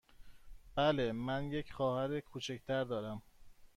[0.75, 3.21] بله، من یک خواهر کوچک تر دارم.